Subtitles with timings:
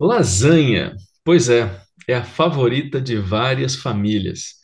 [0.00, 4.54] Lasanha, pois é, é a favorita de várias famílias.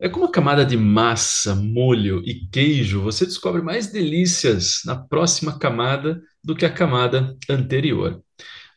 [0.00, 5.58] É com uma camada de massa, molho e queijo, você descobre mais delícias na próxima
[5.58, 8.22] camada do que a camada anterior.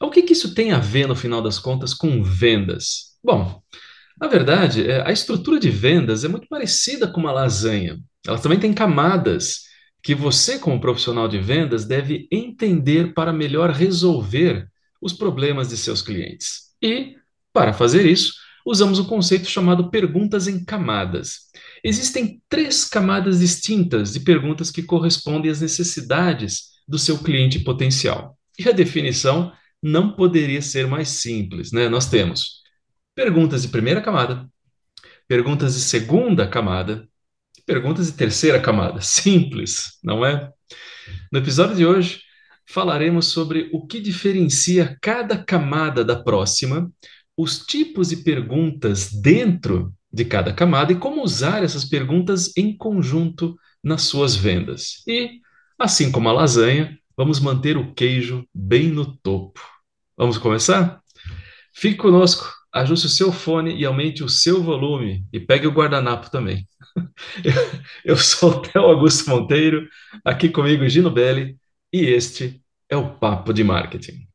[0.02, 3.18] O que que isso tem a ver, no final das contas, com vendas?
[3.24, 3.62] Bom,
[4.20, 8.00] na verdade, é, a estrutura de vendas é muito parecida com uma lasanha.
[8.26, 9.66] Ela também tem camadas
[10.02, 14.68] que você, como profissional de vendas, deve entender para melhor resolver
[15.02, 16.74] os problemas de seus clientes.
[16.82, 17.16] E,
[17.54, 18.34] para fazer isso,
[18.66, 21.48] usamos o conceito chamado perguntas em camadas.
[21.84, 28.38] Existem três camadas distintas de perguntas que correspondem às necessidades do seu cliente potencial.
[28.60, 31.88] E a definição não poderia ser mais simples, né?
[31.88, 32.62] Nós temos
[33.16, 34.50] perguntas de primeira camada,
[35.28, 37.08] perguntas de segunda camada
[37.68, 39.02] perguntas de terceira camada.
[39.02, 40.50] Simples, não é?
[41.32, 42.22] No episódio de hoje,
[42.68, 46.92] falaremos sobre o que diferencia cada camada da próxima,
[47.36, 53.58] os tipos de perguntas dentro de cada camada e como usar essas perguntas em conjunto
[53.84, 55.04] nas suas vendas.
[55.08, 55.40] E,
[55.80, 59.62] assim como a lasanha, vamos manter o queijo bem no topo.
[60.18, 61.00] Vamos começar?
[61.74, 66.30] Fique conosco, ajuste o seu fone e aumente o seu volume e pegue o guardanapo
[66.30, 66.68] também.
[68.04, 69.88] Eu sou o Theo Augusto Monteiro,
[70.26, 71.56] aqui comigo Gino Belli,
[71.98, 74.28] e este é o Papo de Marketing.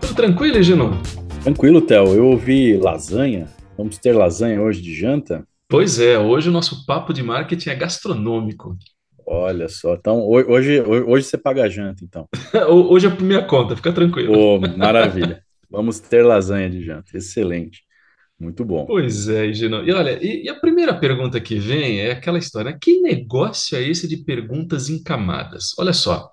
[0.00, 1.00] Tudo tranquilo, Gino?
[1.44, 2.12] Tranquilo, Theo.
[2.12, 3.46] Eu ouvi lasanha.
[3.76, 5.46] Vamos ter lasanha hoje de janta?
[5.68, 8.76] Pois é, hoje o nosso Papo de Marketing é gastronômico.
[9.24, 12.26] Olha só, então hoje, hoje você paga a janta, então.
[12.66, 14.32] Hoje é por minha conta, fica tranquilo.
[14.34, 15.42] Oh, maravilha.
[15.70, 17.82] Vamos ter lasanha de janta, excelente.
[18.38, 18.86] Muito bom.
[18.86, 19.82] Pois é, Gino.
[19.84, 23.82] E olha, e, e, a primeira pergunta que vem é aquela história: que negócio é
[23.82, 25.74] esse de perguntas em camadas?
[25.76, 26.30] Olha só.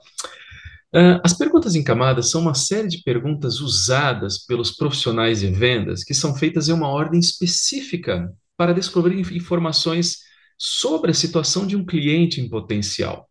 [0.93, 6.03] Uh, as perguntas em camadas são uma série de perguntas usadas pelos profissionais de vendas
[6.03, 10.19] que são feitas em uma ordem específica para descobrir informações
[10.57, 13.27] sobre a situação de um cliente em potencial.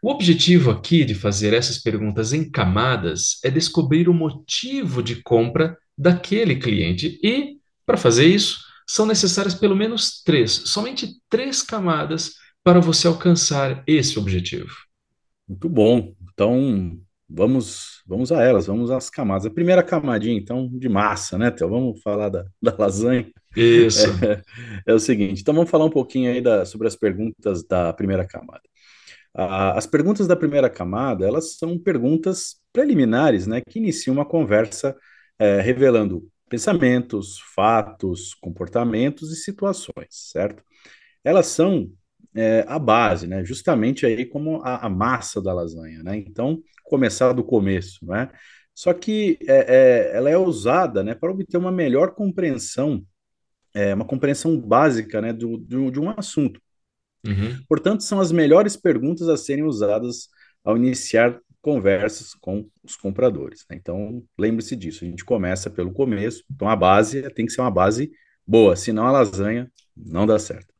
[0.00, 5.76] O objetivo aqui de fazer essas perguntas em camadas é descobrir o motivo de compra
[5.96, 7.57] daquele cliente e
[7.88, 14.18] para fazer isso, são necessárias pelo menos três, somente três camadas para você alcançar esse
[14.18, 14.70] objetivo.
[15.48, 16.12] Muito bom.
[16.30, 19.46] Então, vamos vamos a elas, vamos às camadas.
[19.46, 21.70] A primeira camadinha, então, de massa, né, Theo?
[21.70, 23.26] Vamos falar da, da lasanha.
[23.56, 24.06] Isso.
[24.86, 27.90] É, é, o seguinte, então vamos falar um pouquinho aí da, sobre as perguntas da
[27.94, 28.62] primeira camada.
[29.34, 34.94] as perguntas da primeira camada, elas são perguntas preliminares, né, que iniciam uma conversa
[35.38, 40.62] é, revelando pensamentos, fatos, comportamentos e situações, certo?
[41.24, 41.90] Elas são
[42.34, 43.44] é, a base, né?
[43.44, 46.16] Justamente aí como a, a, massa da lasanha, né?
[46.16, 48.30] Então, começar do começo, né?
[48.74, 53.04] Só que é, é, ela é usada, né, para obter uma melhor compreensão,
[53.74, 56.60] é, uma compreensão básica, né, do, do de um assunto.
[57.26, 57.60] Uhum.
[57.68, 60.28] Portanto, são as melhores perguntas a serem usadas
[60.64, 63.64] ao iniciar conversas com os compradores.
[63.68, 63.76] Né?
[63.76, 67.70] Então, lembre-se disso, a gente começa pelo começo, então a base tem que ser uma
[67.70, 68.10] base
[68.46, 70.72] boa, senão a lasanha não dá certo.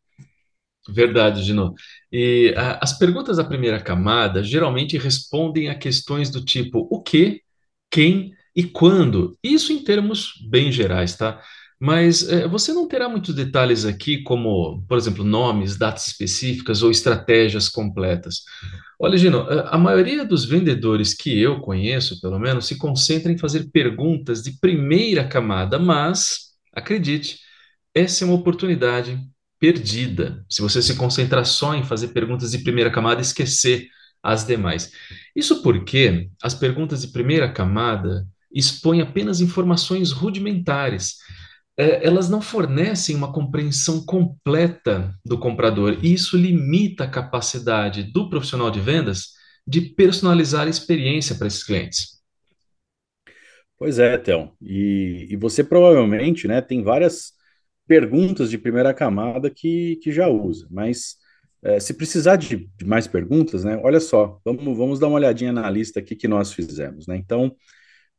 [0.89, 1.75] Verdade, Gino.
[2.11, 7.43] E a, as perguntas da primeira camada geralmente respondem a questões do tipo o que,
[7.91, 9.39] quem e quando.
[9.43, 11.43] Isso em termos bem gerais, tá?
[11.81, 16.91] Mas é, você não terá muitos detalhes aqui, como, por exemplo, nomes, datas específicas ou
[16.91, 18.43] estratégias completas.
[18.99, 23.71] Olha, Gino, a maioria dos vendedores que eu conheço, pelo menos, se concentra em fazer
[23.71, 27.39] perguntas de primeira camada, mas, acredite,
[27.95, 29.17] essa é uma oportunidade
[29.61, 30.45] perdida.
[30.49, 33.89] Se você se concentrar só em fazer perguntas de primeira camada e esquecer
[34.21, 34.91] as demais.
[35.35, 41.17] Isso porque as perguntas de primeira camada expõem apenas informações rudimentares
[41.79, 48.29] é, elas não fornecem uma compreensão completa do comprador, e isso limita a capacidade do
[48.29, 49.29] profissional de vendas
[49.65, 52.19] de personalizar a experiência para esses clientes.
[53.79, 54.51] Pois é, Théo.
[54.61, 57.33] E, e você provavelmente né, tem várias
[57.87, 61.17] perguntas de primeira camada que, que já usa, mas
[61.63, 65.53] é, se precisar de, de, mais perguntas, né, olha só, vamos, vamos dar uma olhadinha
[65.53, 67.07] na lista aqui que nós fizemos.
[67.07, 67.17] Né?
[67.17, 67.55] Então,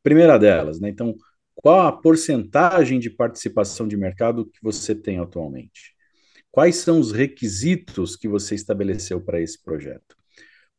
[0.02, 0.88] primeira delas, né?
[0.88, 1.14] Então,
[1.62, 5.94] qual a porcentagem de participação de mercado que você tem atualmente?
[6.50, 10.16] Quais são os requisitos que você estabeleceu para esse projeto?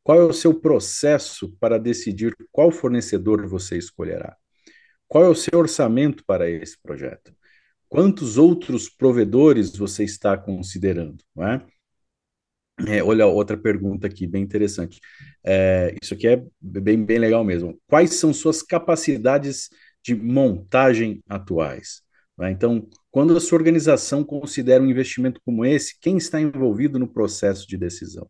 [0.03, 4.35] Qual é o seu processo para decidir qual fornecedor você escolherá?
[5.07, 7.31] Qual é o seu orçamento para esse projeto?
[7.87, 11.23] Quantos outros provedores você está considerando?
[11.35, 11.65] Não é?
[12.87, 14.99] É, olha outra pergunta aqui, bem interessante.
[15.43, 17.79] É, isso aqui é bem, bem legal mesmo.
[17.85, 19.69] Quais são suas capacidades
[20.03, 22.01] de montagem atuais?
[22.37, 22.51] Né?
[22.51, 27.67] Então, quando a sua organização considera um investimento como esse, quem está envolvido no processo
[27.67, 28.29] de decisão?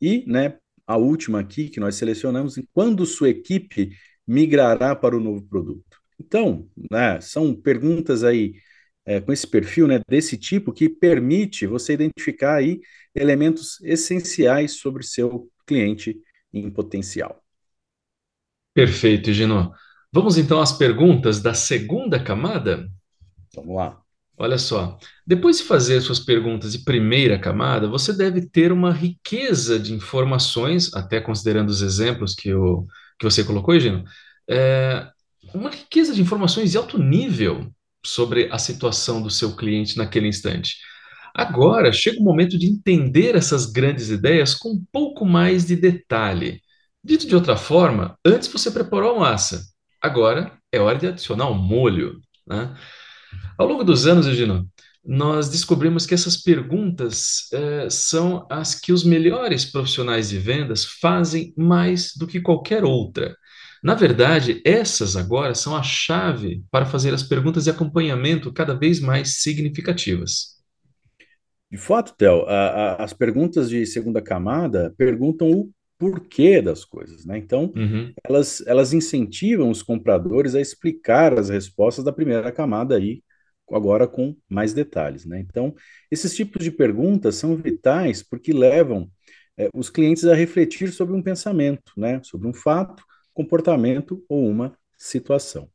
[0.00, 0.56] E, né,
[0.86, 3.90] a última aqui que nós selecionamos, quando sua equipe
[4.26, 5.98] migrará para o novo produto?
[6.18, 8.54] Então, né, são perguntas aí
[9.04, 12.80] é, com esse perfil, né, desse tipo, que permite você identificar aí
[13.14, 16.20] elementos essenciais sobre seu cliente
[16.52, 17.42] em potencial.
[18.74, 19.72] Perfeito, Gino.
[20.12, 22.88] Vamos então às perguntas da segunda camada?
[23.54, 24.00] Vamos lá.
[24.40, 24.96] Olha só,
[25.26, 30.94] depois de fazer suas perguntas de primeira camada, você deve ter uma riqueza de informações,
[30.94, 32.86] até considerando os exemplos que, eu,
[33.18, 34.04] que você colocou, Gino,
[34.48, 35.08] é,
[35.52, 37.68] uma riqueza de informações de alto nível
[38.06, 40.76] sobre a situação do seu cliente naquele instante.
[41.34, 46.62] Agora chega o momento de entender essas grandes ideias com um pouco mais de detalhe.
[47.02, 49.62] Dito de outra forma, antes você preparou a massa,
[50.00, 52.20] agora é hora de adicionar o molho.
[52.46, 52.76] Né?
[53.56, 54.68] Ao longo dos anos, Egino,
[55.04, 61.54] nós descobrimos que essas perguntas eh, são as que os melhores profissionais de vendas fazem
[61.56, 63.34] mais do que qualquer outra.
[63.82, 69.00] Na verdade, essas agora são a chave para fazer as perguntas de acompanhamento cada vez
[69.00, 70.58] mais significativas.
[71.70, 72.44] De fato, Theo,
[72.98, 77.38] as perguntas de segunda camada perguntam o porquê das coisas, né?
[77.38, 78.12] Então, uhum.
[78.24, 83.22] elas, elas incentivam os compradores a explicar as respostas da primeira camada aí,
[83.70, 85.40] agora com mais detalhes, né?
[85.40, 85.74] Então,
[86.10, 89.10] esses tipos de perguntas são vitais porque levam
[89.58, 92.20] é, os clientes a refletir sobre um pensamento, né?
[92.22, 93.02] Sobre um fato
[93.34, 95.68] comportamento ou uma situação.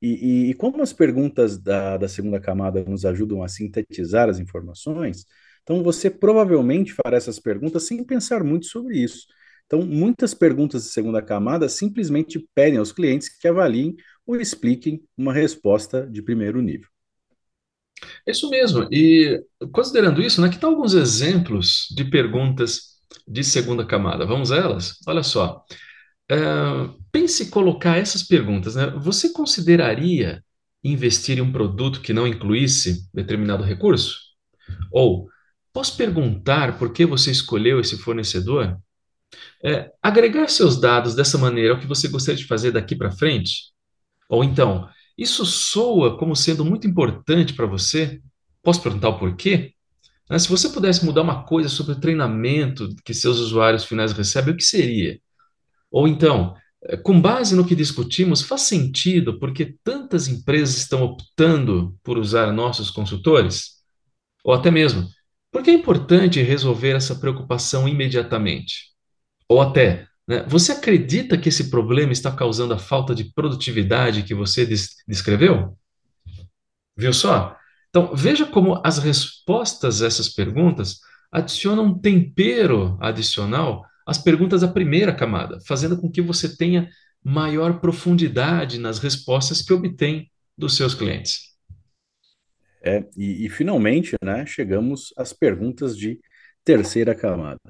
[0.00, 4.38] E, e, e como as perguntas da, da segunda camada nos ajudam a sintetizar as
[4.38, 5.24] informações,
[5.62, 9.26] então você provavelmente fará essas perguntas sem pensar muito sobre isso.
[9.66, 13.96] Então, muitas perguntas de segunda camada simplesmente pedem aos clientes que avaliem
[14.26, 16.88] ou expliquem uma resposta de primeiro nível.
[18.26, 18.88] Isso mesmo.
[18.90, 22.94] E considerando isso, né, que tal alguns exemplos de perguntas
[23.26, 24.26] de segunda camada?
[24.26, 24.98] Vamos a elas?
[25.06, 25.64] Olha só.
[26.30, 28.86] Uh, pense colocar essas perguntas, né?
[28.98, 30.42] Você consideraria
[30.82, 34.18] investir em um produto que não incluísse determinado recurso?
[34.90, 35.28] Ou
[35.72, 38.78] posso perguntar por que você escolheu esse fornecedor?
[39.64, 43.10] É, agregar seus dados dessa maneira é o que você gostaria de fazer daqui para
[43.10, 43.72] frente?
[44.28, 48.20] Ou então, isso soa como sendo muito importante para você?
[48.62, 49.74] Posso perguntar o porquê?
[50.28, 50.38] Né?
[50.38, 54.56] Se você pudesse mudar uma coisa sobre o treinamento que seus usuários finais recebem, o
[54.56, 55.20] que seria?
[55.90, 61.96] Ou então, eh, com base no que discutimos, faz sentido porque tantas empresas estão optando
[62.02, 63.82] por usar nossos consultores?
[64.44, 65.08] Ou até mesmo,
[65.52, 68.93] porque é importante resolver essa preocupação imediatamente?
[69.54, 74.34] Ou até, né, você acredita que esse problema está causando a falta de produtividade que
[74.34, 74.66] você
[75.06, 75.78] descreveu?
[76.96, 77.56] Viu só?
[77.88, 80.98] Então, veja como as respostas a essas perguntas
[81.30, 86.90] adicionam um tempero adicional as perguntas da primeira camada, fazendo com que você tenha
[87.22, 90.28] maior profundidade nas respostas que obtém
[90.58, 91.54] dos seus clientes.
[92.82, 96.18] É, e, e finalmente, né, chegamos às perguntas de
[96.64, 97.60] terceira camada.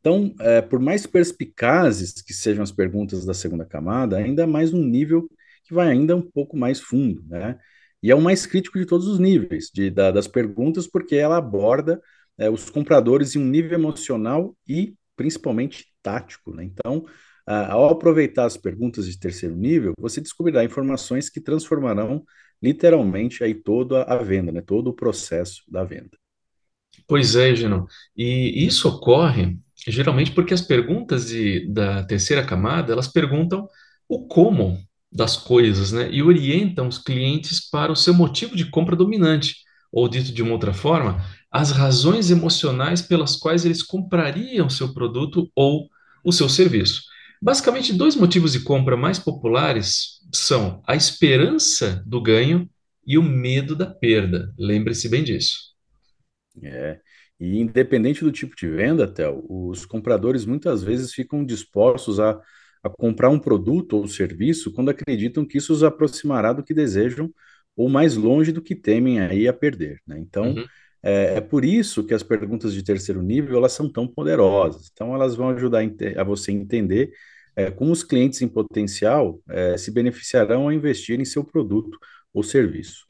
[0.00, 4.82] Então, é, por mais perspicazes que sejam as perguntas da segunda camada, ainda mais um
[4.82, 5.30] nível
[5.64, 7.58] que vai ainda um pouco mais fundo, né?
[8.02, 11.36] E é o mais crítico de todos os níveis de, da, das perguntas, porque ela
[11.36, 12.00] aborda
[12.38, 16.54] é, os compradores em um nível emocional e principalmente tático.
[16.54, 16.64] Né?
[16.64, 17.04] Então,
[17.46, 22.24] ao aproveitar as perguntas de terceiro nível, você descobrirá informações que transformarão
[22.62, 24.62] literalmente aí toda a venda, né?
[24.62, 26.16] todo o processo da venda.
[27.06, 27.86] Pois é, Gino.
[28.16, 33.68] E isso ocorre geralmente porque as perguntas de, da terceira camada, elas perguntam
[34.08, 34.78] o como
[35.12, 36.08] das coisas, né?
[36.10, 39.56] E orientam os clientes para o seu motivo de compra dominante.
[39.92, 45.50] Ou dito de uma outra forma, as razões emocionais pelas quais eles comprariam seu produto
[45.54, 45.88] ou
[46.24, 47.02] o seu serviço.
[47.42, 52.68] Basicamente, dois motivos de compra mais populares são a esperança do ganho
[53.04, 54.52] e o medo da perda.
[54.56, 55.70] Lembre-se bem disso.
[56.62, 57.00] É.
[57.40, 62.38] E independente do tipo de venda, Théo, os compradores muitas vezes ficam dispostos a,
[62.82, 67.32] a comprar um produto ou serviço quando acreditam que isso os aproximará do que desejam
[67.76, 70.00] ou mais longe do que temem aí a perder.
[70.06, 70.18] Né?
[70.18, 70.64] Então, uhum.
[71.02, 74.90] É, é, por isso que as perguntas de terceiro nível elas são tão poderosas.
[74.92, 75.80] Então, elas vão ajudar
[76.16, 77.12] a, você entender
[77.56, 81.98] é, como os clientes em potencial é, se beneficiarão ao investir em seu produto
[82.32, 83.09] ou serviço.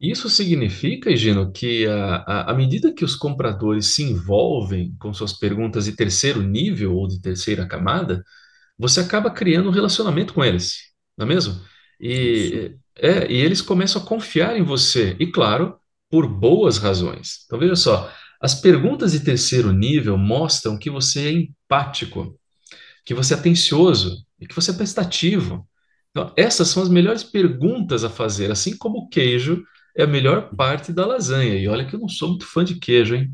[0.00, 1.84] Isso significa, Gino, que
[2.26, 7.20] à medida que os compradores se envolvem com suas perguntas de terceiro nível ou de
[7.20, 8.22] terceira camada,
[8.78, 10.76] você acaba criando um relacionamento com eles,
[11.16, 11.54] não é mesmo?
[12.00, 12.54] Isso.
[12.54, 15.76] E, é, e eles começam a confiar em você, e claro,
[16.08, 17.44] por boas razões.
[17.46, 22.38] Então veja só, as perguntas de terceiro nível mostram que você é empático,
[23.04, 25.68] que você é atencioso e que você é prestativo.
[26.10, 29.64] Então, essas são as melhores perguntas a fazer, assim como o queijo
[29.98, 31.56] é a melhor parte da lasanha.
[31.56, 33.30] E olha que eu não sou muito fã de queijo, hein?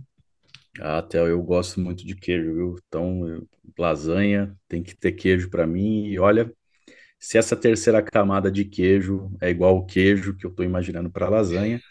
[0.80, 2.76] Ah, Theo, eu gosto muito de queijo, viu?
[2.88, 6.06] Então, eu- lasanha tem que ter queijo para mim.
[6.08, 6.52] E olha,
[7.20, 11.28] se essa terceira camada de queijo é igual o queijo que eu estou imaginando para
[11.30, 11.82] lasanha,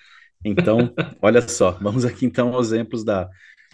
[0.46, 3.30] então, olha só, vamos aqui então aos exemplos da,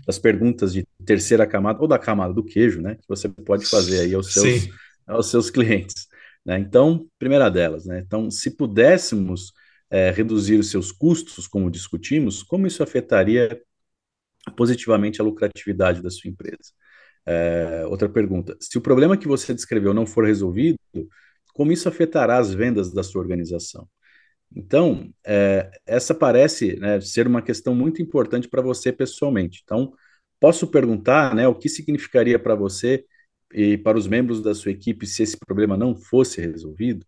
[0.08, 2.96] das perguntas de terceira camada ou da camada do queijo, né?
[2.96, 4.79] Que você pode fazer aí aos seus, Sim.
[5.08, 6.08] aos seus clientes,
[6.46, 6.60] né?
[6.60, 8.00] Então, primeira delas, né?
[8.00, 9.53] Então, se pudéssemos
[9.91, 13.62] eh, reduzir os seus custos, como discutimos, como isso afetaria
[14.55, 16.72] positivamente a lucratividade da sua empresa?
[17.25, 20.79] É, outra pergunta: se o problema que você descreveu não for resolvido,
[21.53, 23.88] como isso afetará as vendas da sua organização?
[24.55, 29.62] Então, é, essa parece, né, ser uma questão muito importante para você pessoalmente.
[29.63, 29.93] Então,
[30.39, 33.05] posso perguntar, né, o que significaria para você
[33.53, 37.05] e para os membros da sua equipe se esse problema não fosse resolvido?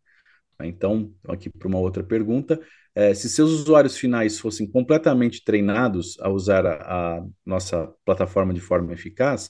[0.66, 2.60] Então, aqui para uma outra pergunta,
[2.96, 8.60] é, se seus usuários finais fossem completamente treinados a usar a, a nossa plataforma de
[8.62, 9.50] forma eficaz,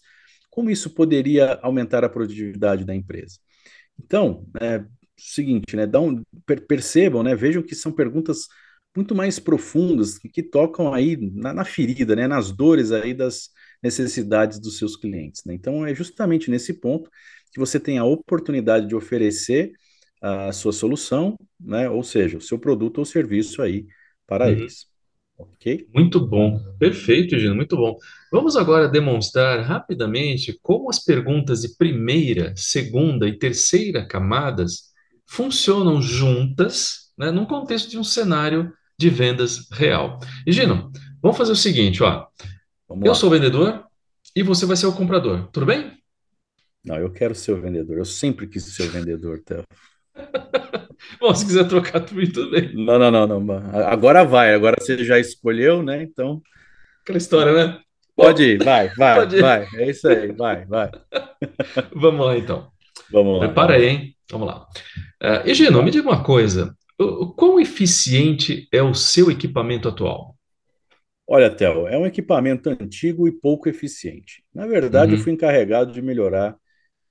[0.50, 3.38] como isso poderia aumentar a produtividade da empresa?
[4.00, 4.84] Então, é
[5.18, 8.48] seguinte, né, um, per- percebam, né, vejam que são perguntas
[8.96, 13.50] muito mais profundas que, que tocam aí na, na ferida, né, nas dores aí das
[13.84, 15.54] necessidades dos seus clientes, né?
[15.54, 17.10] Então, é justamente nesse ponto
[17.52, 19.72] que você tem a oportunidade de oferecer
[20.22, 23.88] a sua solução, né, ou seja, o seu produto ou serviço aí
[24.28, 24.58] para Uhum.
[24.58, 24.88] eles,
[25.38, 25.90] ok?
[25.94, 26.60] Muito bom.
[26.80, 27.98] Perfeito, Gino, muito bom.
[28.32, 34.92] Vamos agora demonstrar rapidamente como as perguntas de primeira, segunda e terceira camadas
[35.28, 40.20] funcionam juntas, né, num contexto de um cenário de vendas real.
[40.46, 42.28] E, Gino, vamos fazer o seguinte, ó.
[42.88, 43.38] Vamos Eu sou o lá.
[43.38, 43.86] vendedor
[44.36, 45.50] e você vai ser o comprador.
[45.52, 45.98] Tudo bem?
[46.84, 47.98] Não, eu quero ser o vendedor.
[47.98, 49.64] Eu sempre quis ser o vendedor, Theo.
[51.20, 52.74] Bom, se quiser trocar tudo, tudo bem.
[52.76, 53.56] Não, não, não, não.
[53.88, 54.54] Agora vai.
[54.54, 56.04] Agora você já escolheu, né?
[56.04, 56.42] Então
[57.04, 57.80] Aquela história, né?
[58.16, 58.64] pode ir.
[58.64, 59.42] Vai, vai, pode ir.
[59.42, 59.68] vai.
[59.76, 60.32] É isso aí.
[60.34, 60.90] Vai, vai.
[61.96, 62.70] Vamos lá, então.
[63.12, 63.46] Vamos lá.
[63.48, 64.16] Prepara aí, hein?
[64.32, 64.68] Vamos lá.
[65.22, 66.76] Uh, e, Gino, me diga uma coisa.
[67.00, 70.36] O, quão eficiente é o seu equipamento atual?
[71.28, 74.44] Olha, Theo, é um equipamento antigo e pouco eficiente.
[74.54, 75.24] Na verdade, eu Uhum.
[75.24, 76.56] fui encarregado de melhorar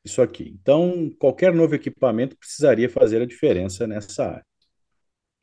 [0.04, 0.56] isso aqui.
[0.60, 4.46] Então, qualquer novo equipamento precisaria fazer a diferença nessa área.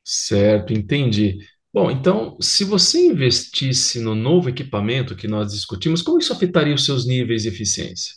[0.04, 1.38] Certo, entendi.
[1.74, 6.86] Bom, então, se você investisse no novo equipamento que nós discutimos, como isso afetaria os
[6.86, 8.16] seus níveis de eficiência?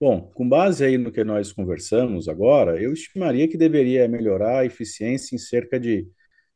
[0.00, 4.64] Bom, com base aí no que nós conversamos agora, eu estimaria que deveria melhorar a
[4.66, 6.06] eficiência em cerca de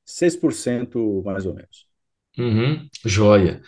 [0.04, 1.88] 6% mais ou menos.
[2.38, 3.61] Uhum, joia.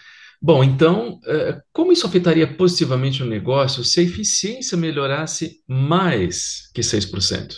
[0.42, 6.82] Bom, então, eh, como isso afetaria positivamente o negócio se a eficiência melhorasse mais que
[6.82, 7.56] 6%?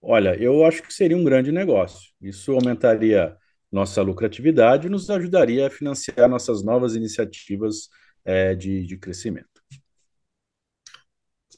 [0.00, 2.10] Olha, eu acho que seria um grande negócio.
[2.20, 3.36] Isso aumentaria
[3.70, 7.88] nossa lucratividade e nos ajudaria a financiar nossas novas iniciativas,
[8.24, 9.48] eh, de, de crescimento.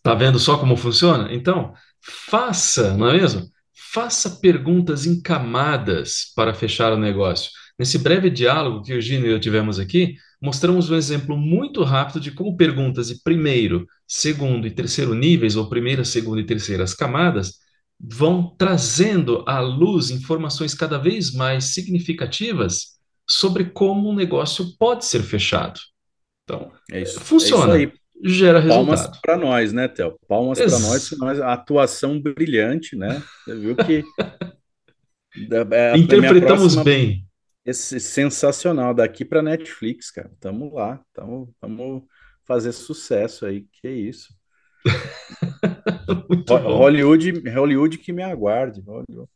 [0.02, 1.32] Tá vendo só como funciona?
[1.32, 1.72] Então,
[2.28, 3.50] faça, não é mesmo?
[3.92, 7.50] Faça perguntas em camadas para fechar o negócio.
[7.78, 12.20] Nesse breve diálogo que o Gino e eu tivemos aqui, mostramos um exemplo muito rápido
[12.20, 17.54] de como perguntas de primeiro, segundo e terceiro níveis, ou primeira, segunda e terceiras camadas,
[17.98, 22.94] vão trazendo à luz informações cada vez mais significativas
[23.28, 25.80] sobre como um negócio pode ser fechado.
[26.44, 27.92] Então, É isso, é isso funciona, aí.
[28.22, 29.20] gera Palmas resultado.
[29.22, 30.18] para nós, né, Theo?
[30.28, 33.22] Palmas para nós, nós, a atuação brilhante, né?
[33.44, 34.04] Você viu que
[35.72, 37.26] é Interpretamos próxima bem.
[37.64, 40.30] Esse sensacional daqui para Netflix, cara.
[40.40, 42.08] Tamo lá, tamo, tamo
[42.44, 43.66] fazer sucesso aí.
[43.72, 44.34] Que isso?
[46.48, 46.76] Ho- bom.
[46.78, 48.80] Hollywood, Hollywood que me aguarde.
[48.82, 49.28] Hollywood,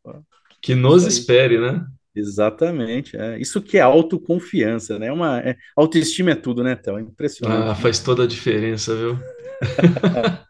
[0.62, 1.86] Que nos Isso espere, né?
[2.14, 3.16] Exatamente.
[3.16, 3.38] É.
[3.40, 5.12] Isso que é autoconfiança, né?
[5.12, 6.98] Uma, é- autoestima é tudo, né, Theo?
[6.98, 7.02] É
[7.44, 7.82] Ah, impressionante, né?
[7.82, 9.18] faz toda a diferença, viu?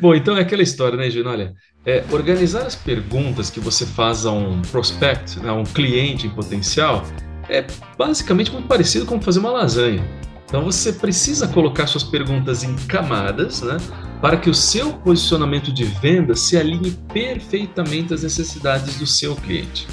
[0.00, 1.30] Bom, então é aquela história, né, Gino?
[1.30, 1.54] Olha,
[1.86, 6.30] é, organizar as perguntas que você faz a um prospect, né, a um cliente em
[6.30, 7.04] potencial,
[7.48, 7.64] é
[7.96, 10.04] basicamente muito parecido com fazer uma lasanha.
[10.46, 13.76] Então você precisa colocar suas perguntas em camadas, né,
[14.20, 19.86] para que o seu posicionamento de venda se alinhe perfeitamente às necessidades do seu cliente.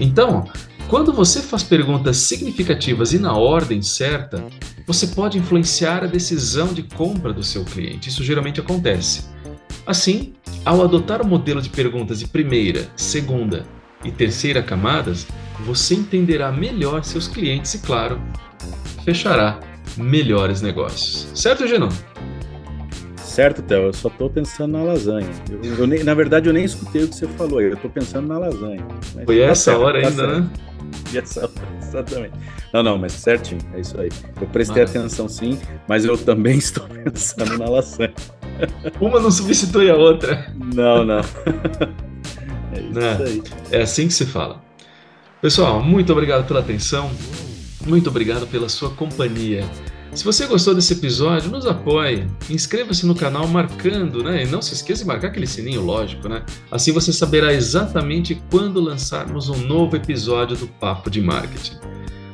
[0.00, 0.46] Então,
[0.88, 4.42] Quando você faz perguntas significativas e na ordem certa,
[4.86, 8.08] você pode influenciar a decisão de compra do seu cliente.
[8.08, 9.26] Isso geralmente acontece.
[9.88, 10.34] Assim,
[10.66, 13.64] ao adotar o modelo de perguntas de primeira, segunda
[14.04, 15.26] e terceira camadas,
[15.60, 18.20] você entenderá melhor seus clientes e, claro,
[19.02, 19.58] fechará
[19.96, 21.30] melhores negócios.
[21.34, 21.88] Certo, Genon?
[23.16, 25.30] Certo, Theo, eu só estou pensando na lasanha.
[25.50, 28.28] Eu, eu nem, na verdade, eu nem escutei o que você falou, eu estou pensando
[28.28, 28.86] na lasanha.
[29.24, 30.40] Foi essa certo, hora tá ainda, certo.
[30.40, 30.50] né?
[31.18, 32.34] Essa, exatamente.
[32.74, 34.10] Não, não, mas certinho, é isso aí.
[34.38, 38.12] Eu prestei atenção sim, mas eu também estou pensando na lasanha.
[39.00, 40.52] Uma não substitui a outra.
[40.74, 41.20] Não, não.
[42.70, 43.18] É isso né?
[43.24, 43.42] aí.
[43.70, 44.62] É assim que se fala.
[45.40, 47.10] Pessoal, muito obrigado pela atenção.
[47.86, 49.64] Muito obrigado pela sua companhia.
[50.14, 52.26] Se você gostou desse episódio, nos apoie.
[52.50, 54.42] Inscreva-se no canal marcando, né?
[54.42, 56.42] E não se esqueça de marcar aquele sininho, lógico, né?
[56.70, 61.76] Assim você saberá exatamente quando lançarmos um novo episódio do Papo de Marketing.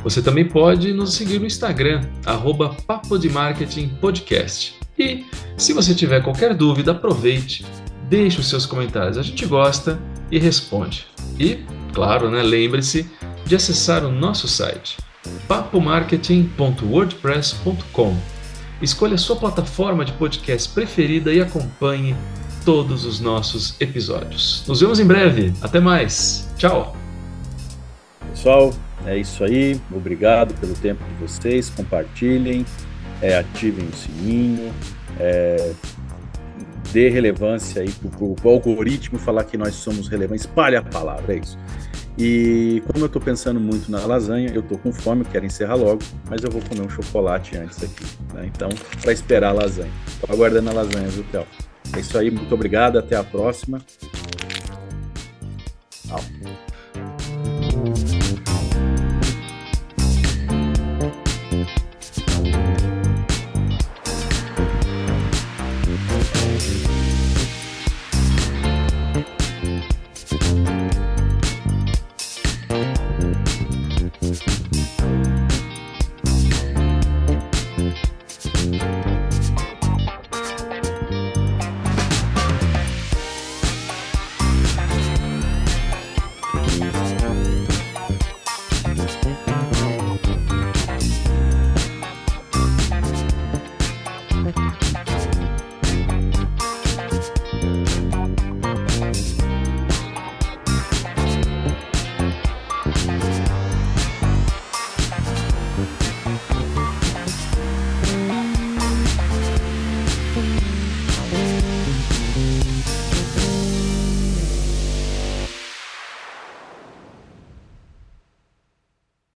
[0.02, 4.83] Você também pode nos seguir no Instagram, arroba Papo de Marketing Podcast.
[4.98, 5.24] E,
[5.56, 7.64] se você tiver qualquer dúvida, aproveite,
[8.08, 9.18] deixe os seus comentários.
[9.18, 11.06] A gente gosta e responde.
[11.38, 11.58] E,
[11.92, 13.10] claro, né, lembre-se
[13.44, 14.96] de acessar o nosso site
[15.48, 18.16] papomarketing.wordpress.com.
[18.82, 22.14] Escolha a sua plataforma de podcast preferida e acompanhe
[22.64, 24.64] todos os nossos episódios.
[24.66, 25.52] Nos vemos em breve.
[25.62, 26.50] Até mais.
[26.56, 26.96] Tchau.
[28.30, 28.74] Pessoal,
[29.06, 29.80] é isso aí.
[29.94, 31.70] Obrigado pelo tempo de vocês.
[31.70, 32.66] Compartilhem,
[33.25, 34.71] é, ativem o sininho,
[35.19, 35.73] é,
[36.93, 40.45] dê relevância aí para o algoritmo falar que nós somos relevantes.
[40.45, 41.59] Espalhe a palavra, é isso.
[42.19, 46.02] E como eu estou pensando muito na lasanha, eu estou com fome, quero encerrar logo,
[46.28, 48.04] mas eu vou comer um chocolate antes aqui.
[48.35, 48.50] Né?
[48.54, 48.69] Então,
[49.00, 49.90] para esperar a lasanha.
[50.07, 51.47] Estou aguardando a lasanha, viu, Théo?
[51.97, 53.81] É isso aí, muito obrigado, até a próxima.
[56.07, 56.21] Tchau.